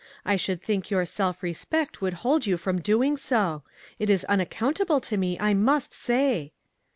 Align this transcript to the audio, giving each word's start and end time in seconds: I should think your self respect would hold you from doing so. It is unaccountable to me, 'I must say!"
I 0.25 0.35
should 0.35 0.63
think 0.63 0.89
your 0.89 1.05
self 1.05 1.43
respect 1.43 2.01
would 2.01 2.15
hold 2.25 2.47
you 2.47 2.57
from 2.57 2.81
doing 2.81 3.17
so. 3.17 3.61
It 3.99 4.09
is 4.09 4.25
unaccountable 4.25 4.99
to 5.01 5.15
me, 5.15 5.37
'I 5.39 5.53
must 5.53 5.93
say!" 5.93 6.53